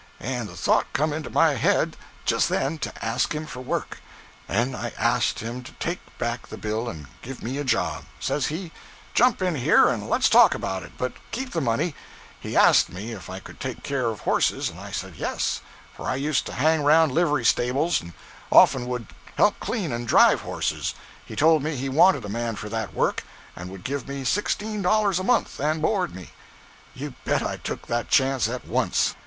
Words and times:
& 0.09 0.19
the 0.19 0.55
thought 0.57 0.87
come 0.93 1.13
into 1.13 1.29
my 1.29 1.53
head 1.53 1.95
just 2.25 2.49
then 2.49 2.79
to 2.79 2.91
ask 3.05 3.35
him 3.35 3.45
for 3.45 3.59
work; 3.61 3.99
& 4.25 4.49
i 4.49 4.91
asked 4.97 5.41
him 5.41 5.61
to 5.61 5.73
take 5.73 5.99
back 6.17 6.47
the 6.47 6.57
bill 6.57 6.89
and 6.89 7.05
give 7.21 7.43
me 7.43 7.59
a 7.59 7.63
job 7.63 8.05
says 8.19 8.47
he, 8.47 8.71
jump 9.13 9.43
in 9.43 9.53
here 9.53 9.85
& 9.85 10.09
lets 10.09 10.27
talk 10.27 10.55
about 10.55 10.81
it, 10.81 10.91
but 10.97 11.13
keep 11.29 11.51
the 11.51 11.61
money 11.61 11.93
he 12.39 12.57
asked 12.57 12.89
me 12.91 13.11
if 13.11 13.29
i 13.29 13.39
could 13.39 13.59
take 13.59 13.83
care 13.83 14.07
of 14.07 14.21
horses 14.21 14.71
& 14.77 14.79
i 14.79 14.89
said 14.89 15.13
yes, 15.17 15.61
for 15.95 16.09
i 16.09 16.15
used 16.15 16.47
to 16.47 16.53
hang 16.53 16.81
round 16.83 17.11
livery 17.11 17.45
stables 17.45 18.01
& 18.29 18.51
often 18.51 18.87
would 18.87 19.05
help 19.37 19.59
clean 19.59 19.91
& 20.05 20.05
drive 20.05 20.41
horses, 20.41 20.95
he 21.23 21.35
told 21.35 21.61
me 21.61 21.75
he 21.75 21.89
wanted 21.89 22.25
a 22.25 22.27
man 22.27 22.55
for 22.55 22.69
that 22.69 22.95
work, 22.95 23.23
& 23.43 23.55
would 23.67 23.83
give 23.83 24.07
me 24.07 24.23
$16 24.23 25.19
a 25.19 25.23
month 25.23 25.61
& 25.65 25.77
bord 25.83 26.15
me. 26.15 26.31
You 26.95 27.13
bet 27.23 27.43
i 27.43 27.57
took 27.57 27.85
that 27.85 28.09
chance 28.09 28.49
at 28.49 28.65
once. 28.65 29.13